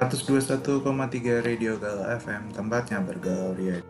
[0.00, 3.84] 121,3 Radio Galau FM, tempatnya di Indonesia.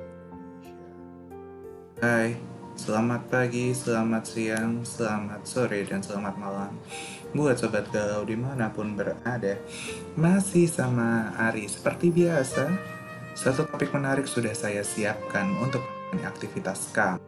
[2.03, 2.35] Hai,
[2.75, 6.75] selamat pagi, selamat siang, selamat sore, dan selamat malam.
[7.31, 9.57] Buat Sobat Galau di mana pun berada
[10.19, 12.69] Masih sama Ari, seperti biasa
[13.33, 15.81] Satu topik menarik sudah saya siapkan untuk
[16.21, 17.23] aktivitas kamu.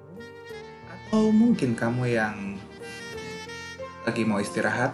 [0.90, 2.58] Atau mungkin kamu yang
[4.04, 4.92] lagi mau istirahat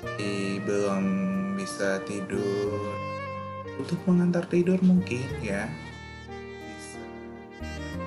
[0.00, 1.04] Tapi belum
[1.60, 2.96] bisa tidur.
[3.76, 5.68] Untuk mengantar tidur mungkin ya.
[6.56, 7.04] Bisa.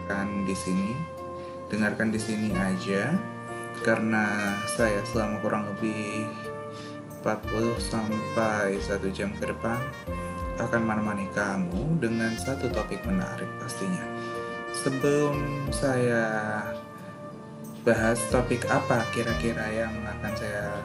[0.10, 0.98] Kan di sini.
[1.70, 3.14] Dengarkan di sini aja.
[3.86, 6.26] Karena saya selama kurang lebih
[7.22, 9.78] 40 sampai 1 jam ke depan
[10.62, 14.06] akan menemani kamu dengan satu topik menarik pastinya.
[14.74, 16.62] Sebelum saya
[17.84, 20.82] bahas topik apa kira-kira yang akan saya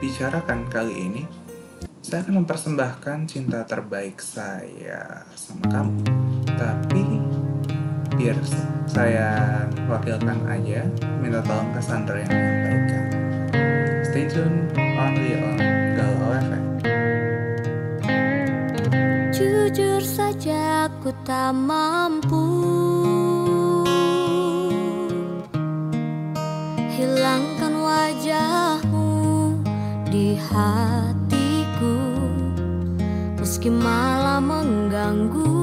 [0.00, 1.22] bicarakan kali ini,
[2.00, 6.00] saya akan mempersembahkan cinta terbaik saya sama kamu.
[6.56, 7.04] Tapi
[8.16, 8.40] biar
[8.88, 10.88] saya wakilkan aja,
[11.20, 13.04] minta tolong ke Sandra yang menyampaikan.
[14.08, 15.60] Stay tune only on
[15.92, 16.64] Galau FM.
[19.36, 22.79] Jujur saja aku tak mampu
[30.10, 31.96] di hatiku
[33.38, 35.62] Meski malah mengganggu.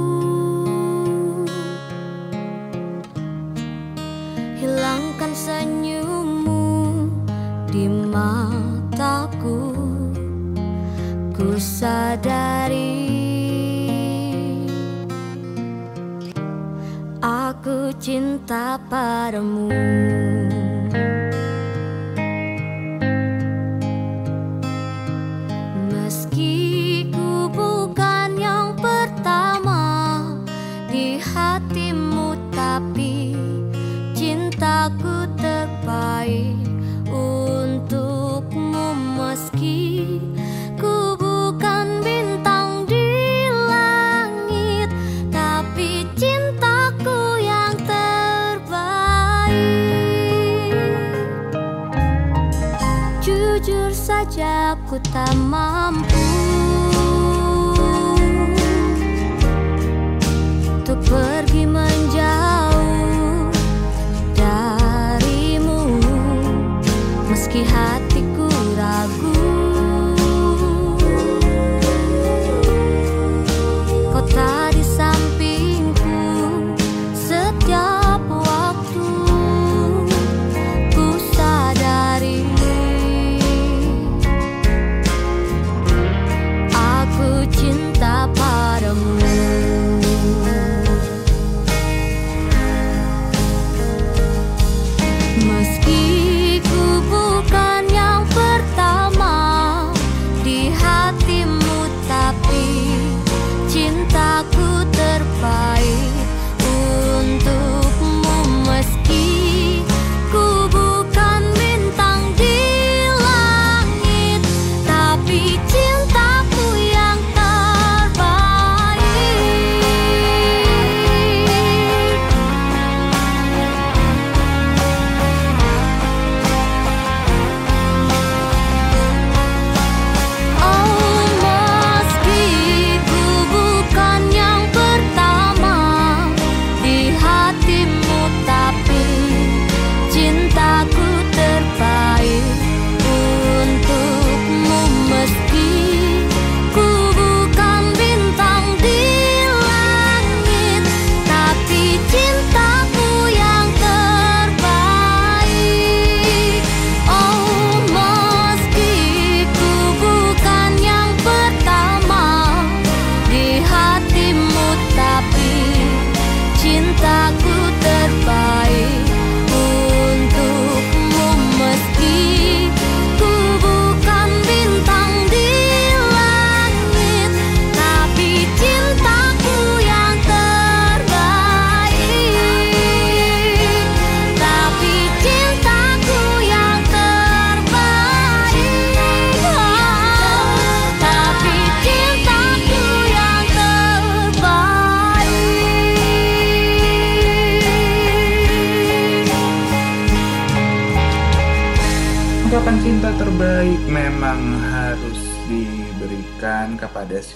[4.57, 6.65] Hilangkan senyummu
[7.69, 9.75] di mataku
[11.35, 13.05] Ku sadari
[17.21, 19.69] Aku cinta padamu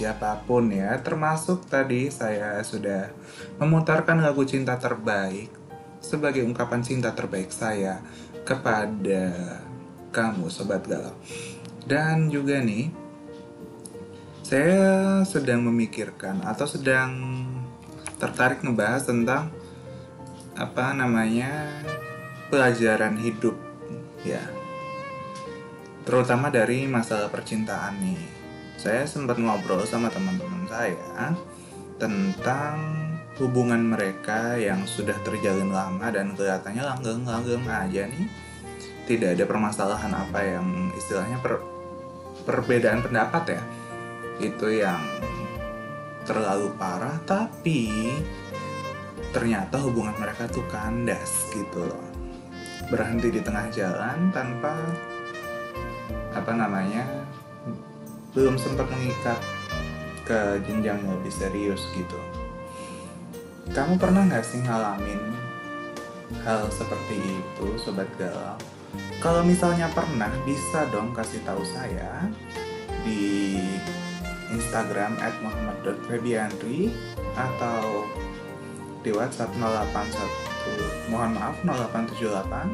[0.02, 3.14] siapa pun ya termasuk tadi saya sudah
[3.62, 5.46] memutarkan lagu cinta terbaik
[6.02, 8.02] sebagai ungkapan cinta terbaik saya
[8.42, 9.30] kepada
[10.10, 11.14] kamu sobat galau
[11.86, 12.90] dan juga nih
[14.42, 17.46] saya sedang memikirkan atau sedang
[18.18, 19.54] tertarik ngebahas tentang
[20.58, 21.78] apa namanya
[22.50, 23.54] pelajaran hidup
[24.26, 24.42] ya
[26.02, 28.31] terutama dari masalah percintaan nih.
[28.82, 31.30] Saya sempat ngobrol sama teman-teman saya
[32.02, 32.98] tentang
[33.38, 38.26] hubungan mereka yang sudah terjalin lama dan kelihatannya langgeng-langgeng aja nih.
[39.06, 40.66] Tidak ada permasalahan apa yang
[40.98, 41.62] istilahnya per,
[42.42, 43.62] perbedaan pendapat ya.
[44.42, 44.98] Itu yang
[46.26, 48.10] terlalu parah tapi
[49.30, 52.06] ternyata hubungan mereka tuh kandas gitu loh.
[52.90, 54.74] Berhenti di tengah jalan tanpa
[56.34, 57.21] apa namanya
[58.32, 59.36] belum sempat mengikat
[60.24, 62.16] ke jenjang yang lebih serius gitu.
[63.72, 65.20] Kamu pernah nggak sih ngalamin
[66.44, 68.56] hal seperti itu, sobat galau?
[69.20, 72.28] Kalau misalnya pernah, bisa dong kasih tahu saya
[73.04, 73.56] di
[74.52, 76.92] Instagram @muhammad.febiandri
[77.32, 78.04] atau
[79.02, 82.70] di WhatsApp 081 mohon maaf 0878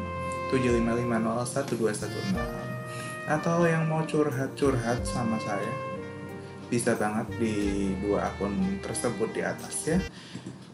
[0.53, 2.68] 75501
[3.29, 5.69] atau yang mau curhat-curhat sama saya
[6.69, 7.55] bisa banget di
[8.01, 9.97] dua akun tersebut di atas ya.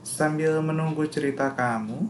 [0.03, 2.07] Sambil menunggu cerita kamu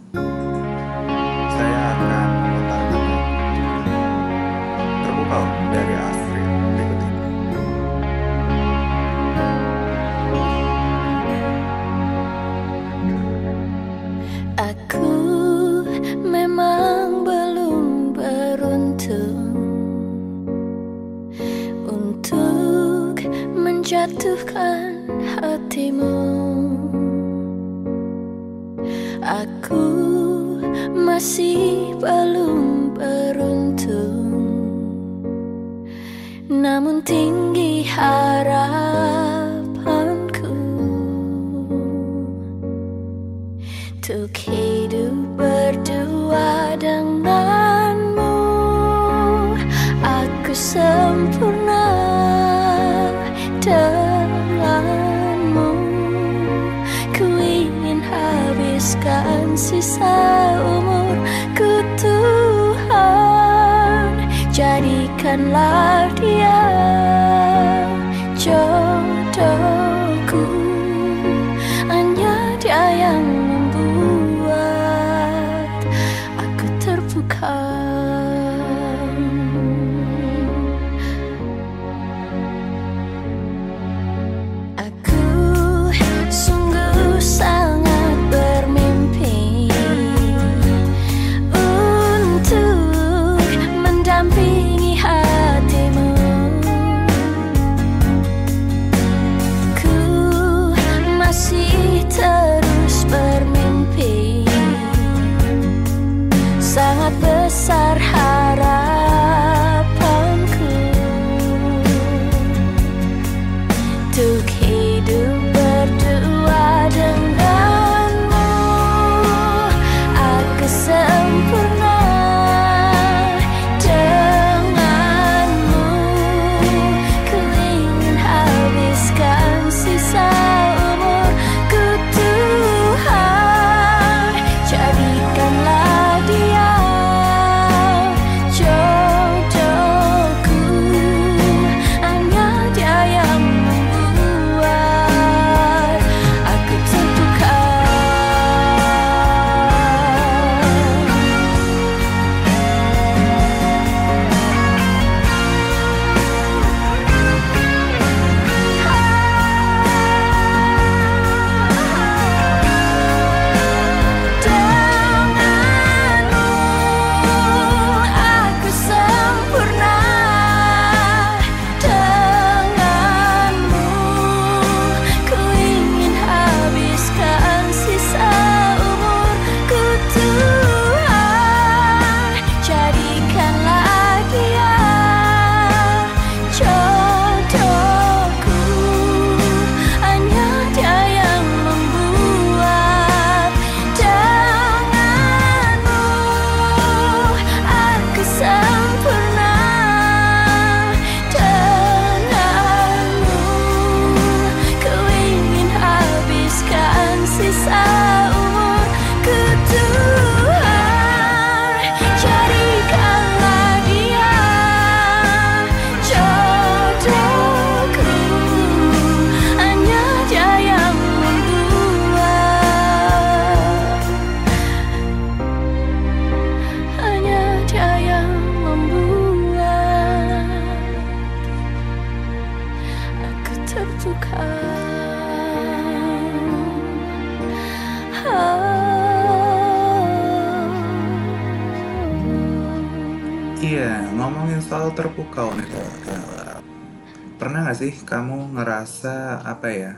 [248.06, 249.94] kamu ngerasa apa ya?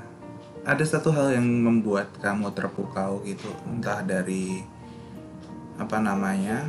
[0.64, 4.64] Ada satu hal yang membuat kamu terpukau gitu, entah dari
[5.78, 6.68] apa namanya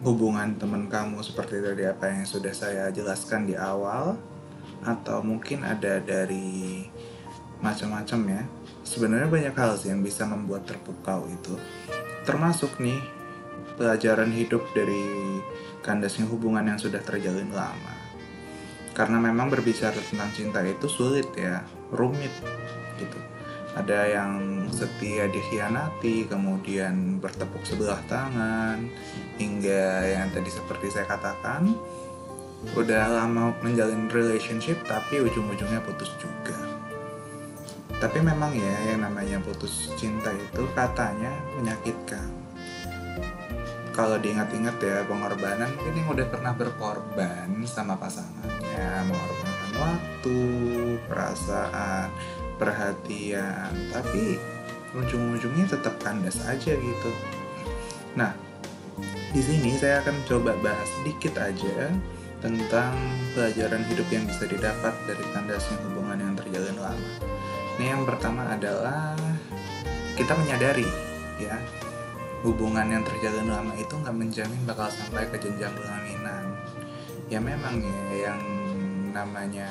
[0.00, 4.16] hubungan teman kamu seperti tadi apa yang sudah saya jelaskan di awal,
[4.86, 6.86] atau mungkin ada dari
[7.60, 8.42] macam-macam ya.
[8.86, 11.54] Sebenarnya banyak hal sih yang bisa membuat terpukau itu.
[12.26, 12.98] Termasuk nih
[13.78, 15.04] pelajaran hidup dari
[15.84, 17.99] kandasnya hubungan yang sudah terjalin lama.
[19.00, 22.28] Karena memang berbicara tentang cinta itu sulit ya, rumit
[23.00, 23.16] gitu.
[23.72, 24.32] Ada yang
[24.68, 28.84] setia dikhianati, kemudian bertepuk sebelah tangan,
[29.40, 31.72] hingga yang tadi seperti saya katakan,
[32.76, 36.60] udah lama menjalin relationship tapi ujung-ujungnya putus juga.
[38.04, 42.39] Tapi memang ya yang namanya putus cinta itu katanya menyakitkan.
[43.90, 50.40] Kalau diingat-ingat ya pengorbanan mungkin yang udah pernah berkorban sama pasangannya, mengorbankan waktu,
[51.10, 52.08] perasaan,
[52.56, 54.38] perhatian, tapi
[54.94, 57.10] ujung-ujungnya tetap kandas aja gitu.
[58.14, 58.34] Nah,
[59.30, 61.90] di sini saya akan coba bahas sedikit aja
[62.40, 62.94] tentang
[63.36, 67.10] pelajaran hidup yang bisa didapat dari kandasnya hubungan yang terjalin lama.
[67.76, 69.16] Ini yang pertama adalah
[70.16, 70.88] kita menyadari
[71.40, 71.56] ya
[72.40, 76.56] hubungan yang terjalin lama itu nggak menjamin bakal sampai ke jenjang pelaminan.
[77.28, 78.42] Ya memang ya yang
[79.12, 79.68] namanya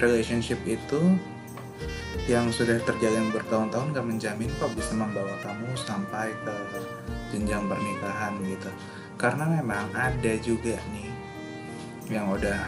[0.00, 1.16] relationship itu
[2.30, 6.56] yang sudah terjalin bertahun-tahun nggak menjamin kok bisa membawa kamu sampai ke
[7.34, 8.70] jenjang pernikahan gitu.
[9.20, 11.10] Karena memang ada juga nih
[12.10, 12.66] yang udah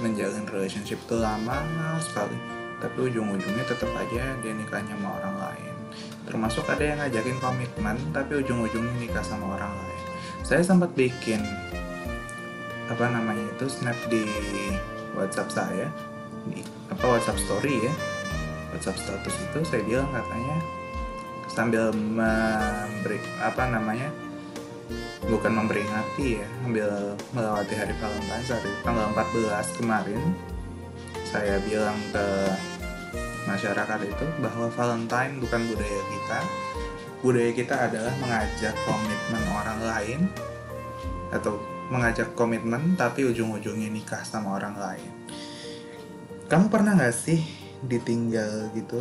[0.00, 1.62] menjalin relationship itu lama
[2.02, 2.34] sekali
[2.82, 5.31] tapi ujung-ujungnya tetap aja dia nikahnya sama orang
[6.32, 10.00] termasuk ada yang ngajakin komitmen tapi ujung-ujungnya nikah sama orang lain.
[10.40, 11.44] Saya sempat bikin
[12.88, 14.24] apa namanya itu snap di
[15.12, 15.92] WhatsApp saya.
[16.48, 17.92] Di apa WhatsApp story ya.
[18.72, 20.56] WhatsApp status itu saya bilang katanya
[21.52, 24.08] sambil memberi apa namanya
[25.28, 26.88] bukan memperingati ya ambil
[27.36, 30.20] melewati hari Valentine hari tanggal 14 kemarin
[31.28, 32.26] saya bilang ke
[33.46, 36.40] masyarakat itu bahwa Valentine bukan budaya kita.
[37.22, 40.20] Budaya kita adalah mengajak komitmen orang lain
[41.30, 41.58] atau
[41.88, 45.10] mengajak komitmen tapi ujung-ujungnya nikah sama orang lain.
[46.50, 47.40] Kamu pernah nggak sih
[47.86, 49.00] ditinggal gitu?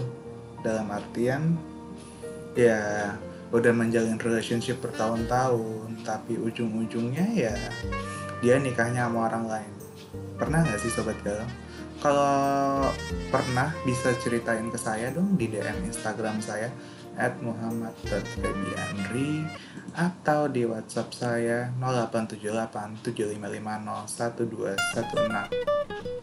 [0.61, 1.57] Dalam artian
[2.53, 3.11] ya
[3.49, 7.55] udah menjalin relationship bertahun-tahun tapi ujung-ujungnya ya
[8.39, 9.73] dia nikahnya sama orang lain.
[10.37, 11.49] Pernah nggak sih sobat galau
[12.01, 12.33] kalau
[13.29, 16.71] pernah bisa ceritain ke saya dong di DM Instagram saya
[17.19, 17.35] at
[19.91, 26.20] atau di WhatsApp saya 0878 7550 1216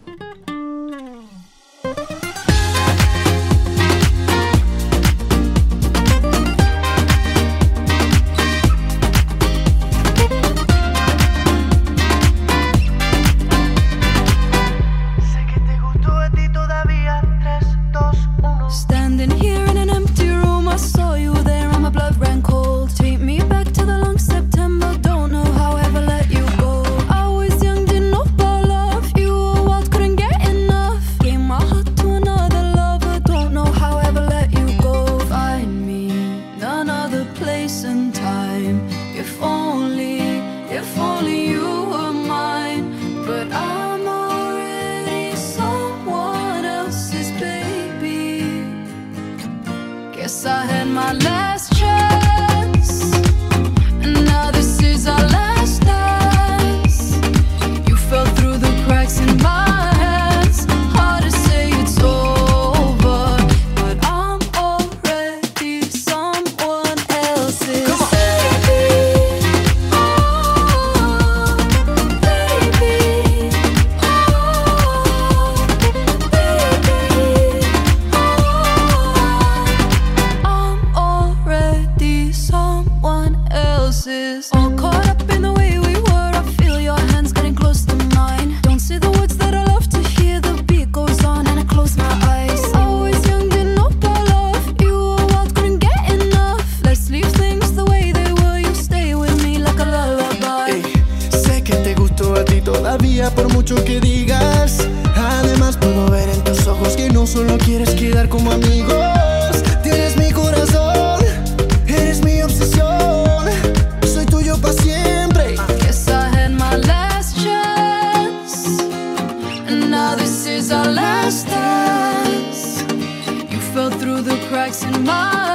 [124.69, 125.48] likes and mine.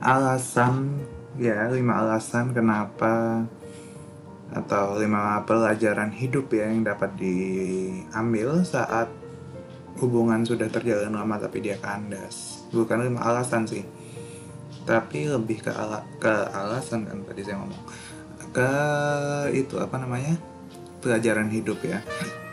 [0.00, 1.00] Alasan
[1.40, 3.44] ya lima alasan kenapa
[4.52, 9.10] atau lima pelajaran hidup ya yang dapat diambil saat
[9.98, 12.64] hubungan sudah terjalin lama tapi dia kandas.
[12.70, 13.82] Bukan lima alasan sih,
[14.84, 17.82] tapi lebih ke ala, ke alasan kan tadi saya ngomong
[18.52, 18.72] ke
[19.52, 20.36] itu apa namanya
[21.00, 22.04] pelajaran hidup ya.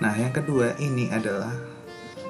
[0.02, 1.74] Nah yang kedua ini adalah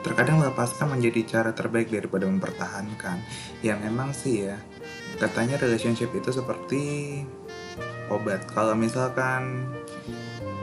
[0.04, 3.24] Terkadang melepaskan menjadi cara terbaik daripada mempertahankan.
[3.64, 4.60] Ya memang sih ya,
[5.24, 6.84] katanya relationship itu seperti
[8.12, 8.44] obat.
[8.52, 9.72] Kalau misalkan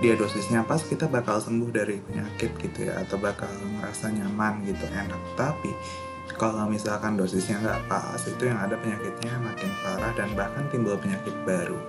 [0.05, 3.49] dia dosisnya pas, kita bakal sembuh dari penyakit gitu ya, atau bakal
[3.81, 5.20] ngerasa nyaman gitu, enak.
[5.37, 5.73] Tapi
[6.37, 11.33] kalau misalkan dosisnya nggak pas, itu yang ada penyakitnya makin parah dan bahkan timbul penyakit
[11.49, 11.81] baru.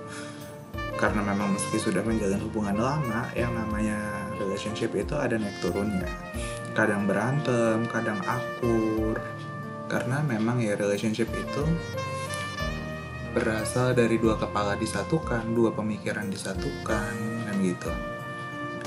[0.96, 3.96] Karena memang meski sudah menjalin hubungan lama, yang namanya
[4.40, 6.08] relationship itu ada naik turunnya
[6.72, 9.20] kadang berantem, kadang akur.
[9.92, 11.64] Karena memang ya relationship itu
[13.32, 17.14] berasal dari dua kepala disatukan, dua pemikiran disatukan,
[17.48, 17.92] kan gitu.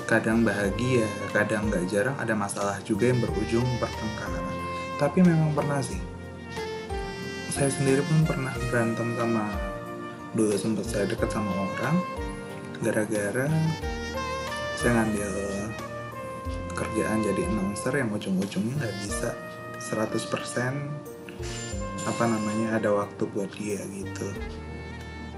[0.05, 4.45] Kadang bahagia, kadang nggak jarang ada masalah juga yang berujung pertengkaran.
[5.01, 5.99] Tapi memang pernah sih.
[7.49, 9.49] Saya sendiri pun pernah berantem sama
[10.35, 11.95] dulu sempat saya deket sama orang
[12.83, 13.47] gara-gara
[14.75, 15.31] saya ngambil
[16.75, 19.31] kerjaan jadi announcer yang ujung-ujungnya nggak bisa
[19.79, 21.14] 100%
[22.05, 24.29] apa namanya ada waktu buat dia gitu.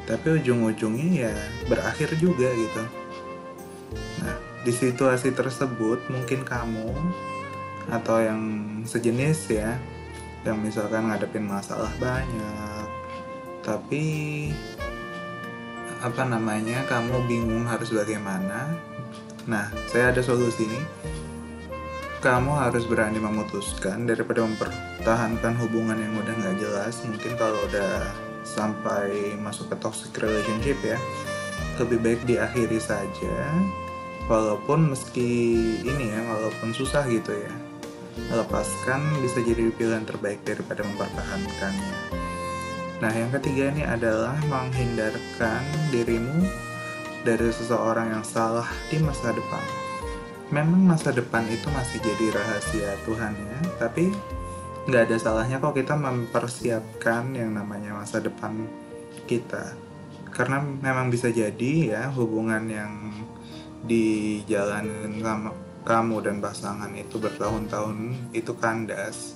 [0.07, 1.33] Tapi ujung-ujungnya ya
[1.67, 2.83] berakhir juga gitu.
[4.23, 6.91] Nah di situasi tersebut mungkin kamu
[7.87, 8.41] atau yang
[8.83, 9.79] sejenis ya
[10.43, 12.87] yang misalkan ngadepin masalah banyak
[13.67, 14.03] tapi
[15.99, 18.71] apa namanya kamu bingung harus bagaimana.
[19.43, 20.85] Nah saya ada solusi nih.
[22.23, 24.41] Kamu harus berani memutuskan daripada
[25.07, 28.11] mempertahankan hubungan yang udah nggak jelas mungkin kalau udah
[28.43, 30.99] sampai masuk ke toxic relationship ya
[31.79, 33.55] lebih baik diakhiri saja.
[34.27, 35.55] Walaupun meski
[35.87, 37.55] ini ya walaupun susah gitu ya
[38.27, 41.95] melepaskan bisa jadi pilihan terbaik daripada mempertahankannya
[42.99, 46.51] nah yang ketiga ini adalah menghindarkan dirimu
[47.23, 49.63] dari seseorang yang salah di masa depan.
[50.51, 54.11] Memang masa depan itu masih jadi rahasia Tuhan ya tapi
[54.87, 58.55] nggak ada salahnya kok kita mempersiapkan yang namanya masa depan
[59.27, 59.75] kita.
[60.31, 62.93] Karena memang bisa jadi ya hubungan yang
[63.83, 65.51] dijalanin sama
[65.83, 69.35] kamu dan pasangan itu bertahun-tahun itu kandas.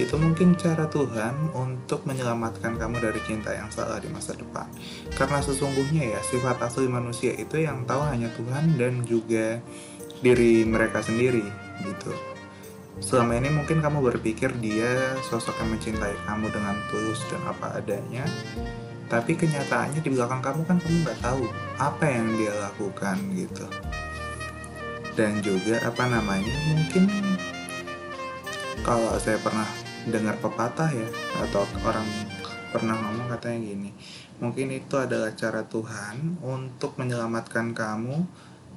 [0.00, 4.66] Itu mungkin cara Tuhan untuk menyelamatkan kamu dari cinta yang salah di masa depan.
[5.14, 9.60] Karena sesungguhnya ya sifat asli manusia itu yang tahu hanya Tuhan dan juga
[10.24, 11.46] diri mereka sendiri
[11.86, 12.37] gitu
[12.98, 18.24] selama ini mungkin kamu berpikir dia sosok yang mencintai kamu dengan tulus dan apa adanya
[19.08, 21.44] tapi kenyataannya di belakang kamu kan kamu nggak tahu
[21.80, 23.66] apa yang dia lakukan gitu
[25.16, 27.10] dan juga apa namanya mungkin
[28.86, 29.66] kalau saya pernah
[30.08, 31.08] dengar pepatah ya
[31.48, 32.06] atau orang
[32.68, 33.90] pernah ngomong katanya gini
[34.38, 38.22] mungkin itu adalah cara Tuhan untuk menyelamatkan kamu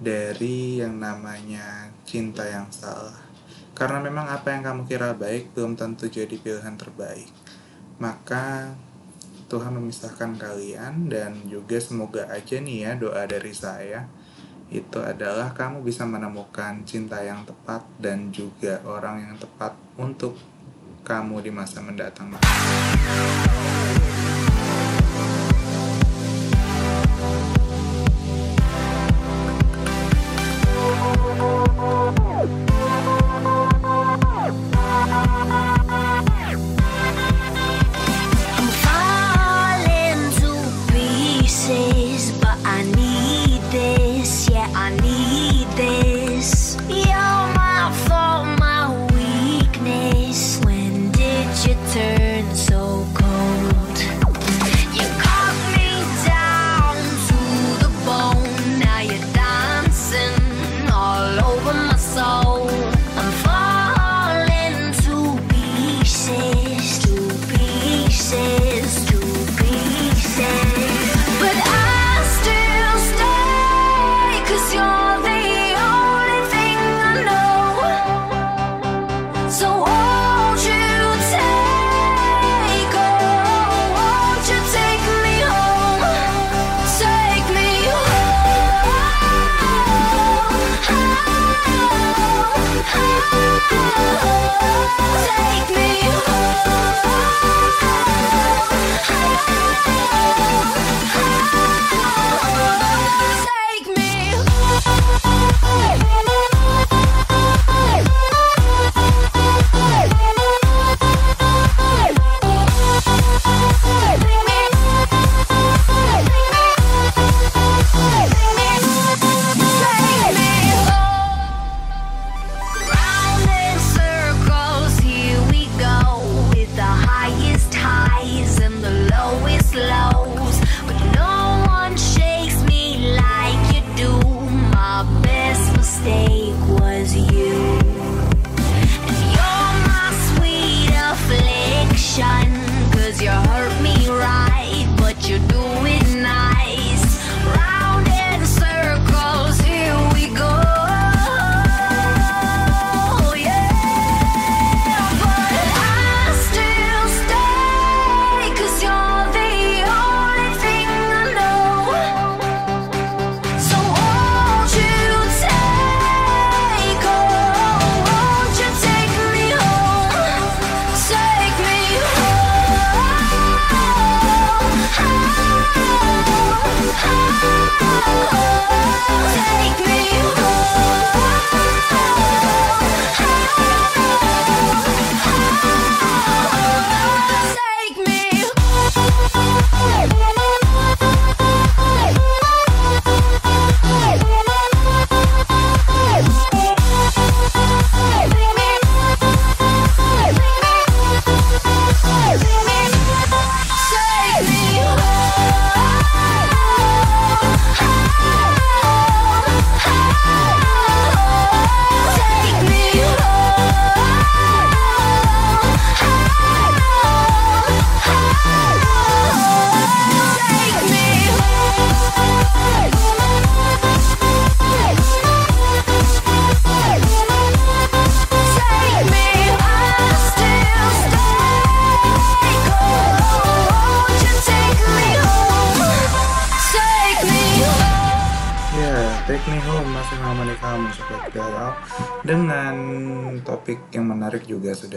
[0.01, 3.30] dari yang namanya cinta yang salah.
[3.81, 7.25] Karena memang apa yang kamu kira baik belum tentu jadi pilihan terbaik.
[7.97, 8.77] Maka
[9.49, 14.05] Tuhan memisahkan kalian dan juga semoga aja nih ya doa dari saya
[14.69, 20.37] itu adalah kamu bisa menemukan cinta yang tepat dan juga orang yang tepat untuk
[21.01, 22.37] kamu di masa mendatang.
[42.41, 43.00] But I need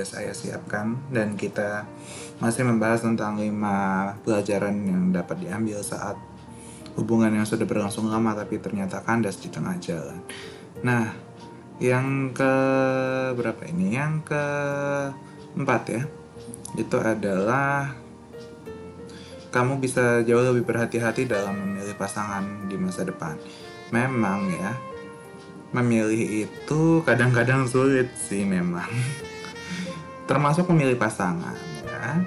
[0.04, 1.88] sudah saya siapkan dan kita
[2.36, 6.20] masih membahas tentang lima pelajaran yang dapat diambil saat
[7.00, 10.20] hubungan yang sudah berlangsung lama tapi ternyata kandas di tengah jalan.
[10.84, 11.08] Nah,
[11.80, 12.52] yang ke
[13.32, 13.96] berapa ini?
[13.96, 14.44] Yang ke
[15.56, 16.02] empat ya.
[16.76, 17.96] Itu adalah
[19.48, 23.40] kamu bisa jauh lebih berhati-hati dalam memilih pasangan di masa depan.
[23.88, 24.76] Memang ya,
[25.72, 28.92] memilih itu kadang-kadang sulit sih memang.
[30.24, 32.24] Termasuk memilih pasangan ya.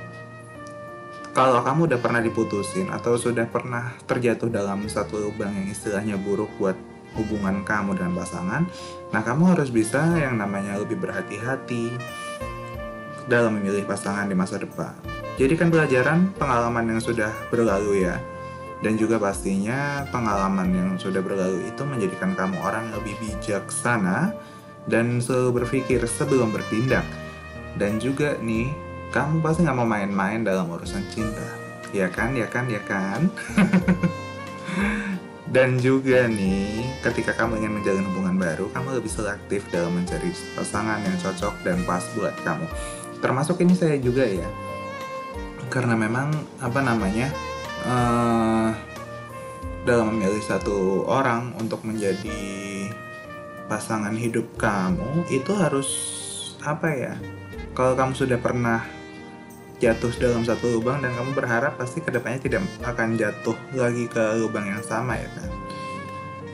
[1.37, 6.49] Kalau kamu udah pernah diputusin atau sudah pernah terjatuh dalam satu lubang yang istilahnya buruk
[6.57, 6.73] buat
[7.13, 8.65] hubungan kamu dan pasangan,
[9.13, 11.93] nah kamu harus bisa yang namanya lebih berhati-hati
[13.29, 14.97] dalam memilih pasangan di masa depan.
[15.37, 18.17] Jadi kan pelajaran pengalaman yang sudah berlalu ya.
[18.77, 24.33] Dan juga pastinya pengalaman yang sudah berlalu itu menjadikan kamu orang lebih bijaksana
[24.85, 27.05] dan selalu berpikir sebelum bertindak.
[27.77, 28.73] Dan juga nih,
[29.13, 31.45] kamu pasti nggak mau main-main dalam urusan cinta.
[31.93, 33.29] Ya kan, ya kan, ya kan?
[35.47, 40.99] Dan juga nih, ketika kamu ingin menjalin hubungan baru, kamu lebih selektif dalam mencari pasangan
[40.99, 42.67] yang cocok dan pas buat kamu.
[43.23, 44.43] Termasuk ini saya juga ya,
[45.71, 47.31] karena memang apa namanya
[47.87, 48.69] eh
[49.87, 52.43] dalam memilih satu orang untuk menjadi
[53.71, 55.89] pasangan hidup kamu itu harus
[56.59, 57.15] apa ya?
[57.77, 58.81] Kalau kamu sudah pernah
[59.77, 64.41] jatuh dalam satu lubang dan kamu berharap pasti ke depannya tidak akan jatuh lagi ke
[64.41, 65.49] lubang yang sama ya kan.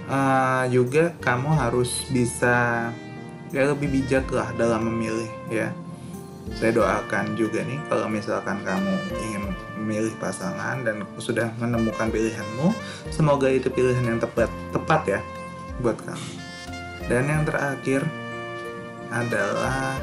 [0.03, 2.91] Eh, juga kamu harus bisa
[3.55, 5.71] ya lebih bijak lah dalam memilih ya.
[6.59, 8.91] Saya doakan juga nih kalau misalkan kamu
[9.23, 9.43] ingin
[9.79, 12.75] memilih pasangan dan sudah menemukan pilihanmu,
[13.15, 15.19] semoga itu pilihan yang tepat tepat ya
[15.79, 16.29] buat kamu.
[17.07, 18.03] Dan yang terakhir
[19.07, 19.95] adalah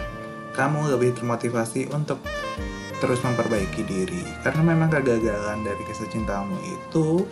[0.54, 2.18] kamu lebih termotivasi untuk
[3.00, 4.22] terus memperbaiki diri.
[4.44, 7.24] Karena memang kegagalan dari kisah cintamu itu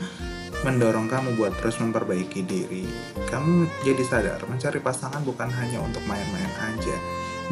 [0.65, 2.89] mendorong kamu buat terus memperbaiki diri.
[3.29, 6.97] Kamu jadi sadar mencari pasangan bukan hanya untuk main-main aja.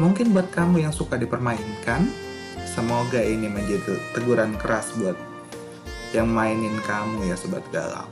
[0.01, 2.09] Mungkin buat kamu yang suka dipermainkan
[2.67, 5.15] semoga ini menjadi teguran keras buat
[6.11, 8.09] yang mainin kamu ya sobat galau.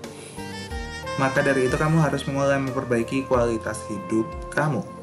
[1.15, 4.94] Maka dari itu kamu harus mulai memperbaiki kualitas hidup kamu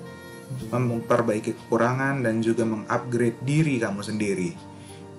[0.73, 4.73] memperbaiki kekurangan dan juga mengupgrade diri kamu sendiri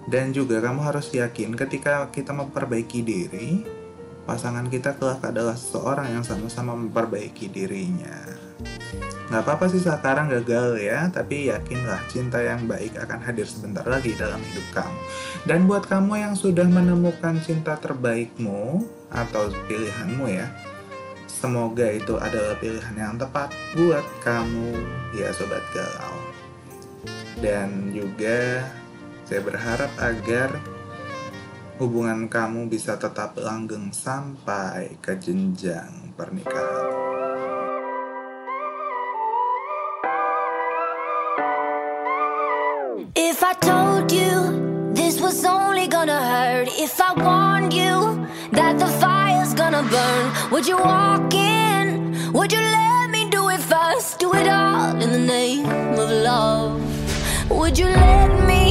[0.07, 3.63] dan juga kamu harus yakin ketika kita memperbaiki diri,
[4.27, 8.19] pasangan kita kelak adalah seseorang yang sama-sama memperbaiki dirinya.
[9.31, 14.11] Gak apa-apa sih sekarang gagal ya, tapi yakinlah cinta yang baik akan hadir sebentar lagi
[14.19, 14.99] dalam hidup kamu.
[15.47, 20.51] Dan buat kamu yang sudah menemukan cinta terbaikmu atau pilihanmu ya,
[21.43, 24.79] semoga itu adalah pilihan yang tepat buat kamu
[25.11, 26.15] ya sobat galau.
[27.43, 28.63] Dan juga
[29.27, 30.55] saya berharap agar
[31.83, 37.11] hubungan kamu bisa tetap langgeng sampai ke jenjang pernikahan.
[43.19, 44.31] If I told you
[44.95, 48.23] this was only gonna hurt, if I warned you
[48.55, 48.87] that the
[49.53, 52.31] gonna burn, would you walk in?
[52.33, 54.19] Would you let me do it first?
[54.19, 55.65] Do it all in the name
[55.99, 56.81] of love.
[57.49, 58.63] Would you let me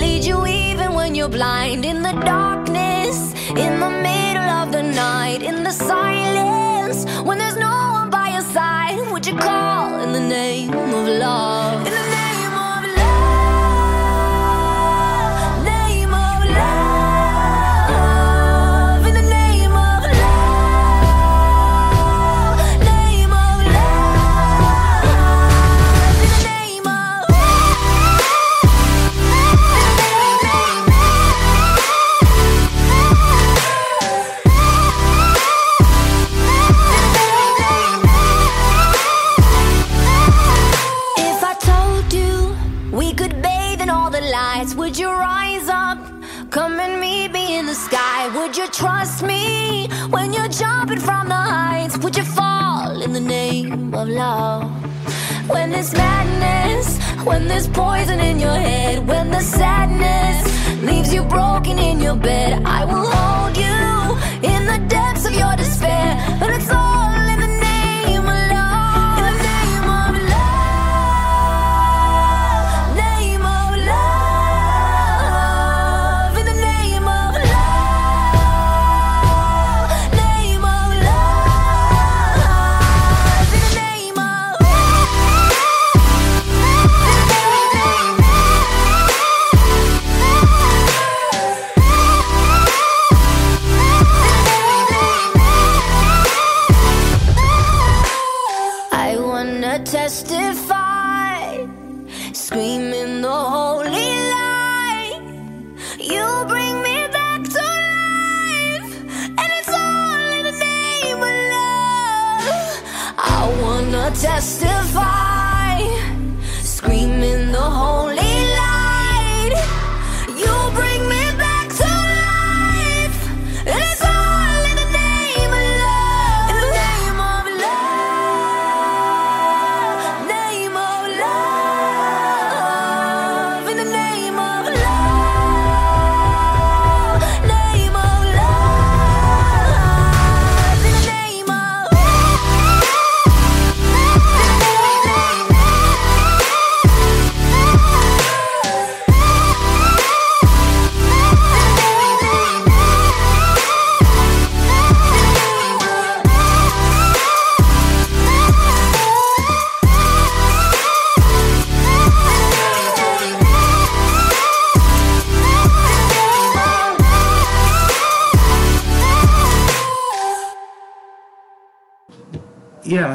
[0.00, 1.84] lead you even when you're blind?
[1.84, 7.74] In the darkness, in the middle of the night, in the silence, when there's no
[8.00, 11.71] one by your side, would you call in the name of love?
[55.82, 61.98] There's madness, when there's poison in your head, when the sadness leaves you broken in
[61.98, 66.14] your bed, I will hold you in the depths of your despair.
[66.40, 66.81] And it's all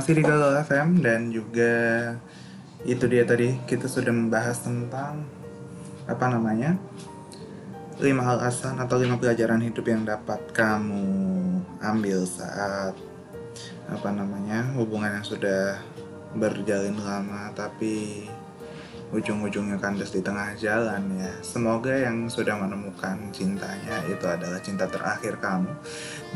[0.07, 1.75] masih di Galau FM dan juga
[2.87, 5.27] itu dia tadi kita sudah membahas tentang
[6.07, 6.79] apa namanya
[7.99, 11.03] lima alasan atau lima pelajaran hidup yang dapat kamu
[11.83, 12.95] ambil saat
[13.91, 15.75] apa namanya hubungan yang sudah
[16.39, 18.31] berjalin lama tapi
[19.15, 21.31] ujung-ujungnya kandas di tengah jalan ya.
[21.39, 25.71] Semoga yang sudah menemukan cintanya itu adalah cinta terakhir kamu.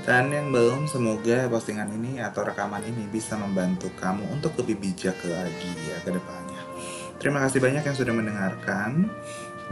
[0.07, 5.19] Dan yang belum semoga postingan ini atau rekaman ini bisa membantu kamu untuk lebih bijak
[5.27, 6.63] lagi ya ke depannya.
[7.19, 9.11] Terima kasih banyak yang sudah mendengarkan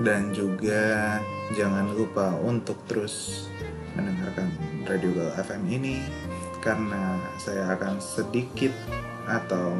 [0.03, 1.17] dan juga
[1.55, 3.47] jangan lupa untuk terus
[3.97, 4.47] mendengarkan
[4.87, 5.99] Radio Gal FM ini
[6.59, 8.71] karena saya akan sedikit
[9.27, 9.75] atau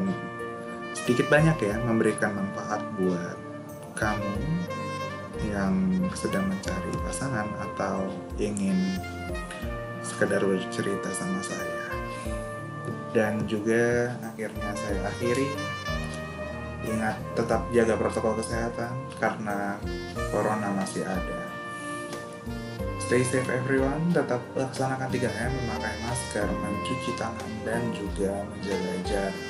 [0.94, 3.36] sedikit banyak ya memberikan manfaat buat
[3.98, 4.34] kamu
[5.48, 5.74] yang
[6.12, 8.76] sedang mencari pasangan atau ingin
[10.04, 11.88] sekedar bercerita sama saya.
[13.10, 15.48] Dan juga akhirnya saya akhiri
[16.86, 19.76] ingat tetap jaga protokol kesehatan karena
[20.32, 21.50] corona masih ada.
[23.02, 29.49] Stay safe everyone, tetap laksanakan 3M, memakai masker, mencuci tangan, dan juga menjaga jarak.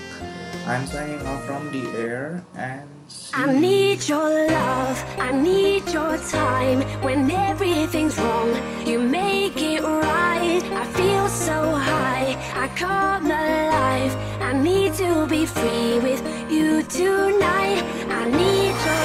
[0.66, 2.88] I'm signing off from the air and
[3.34, 6.82] I need your love, I need your time.
[7.02, 8.54] When everything's wrong,
[8.86, 10.62] you make it right.
[10.72, 14.14] I feel so high, I come alive.
[14.40, 17.82] I need to be free with you tonight.
[18.08, 19.04] I need your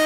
[0.00, 0.05] love.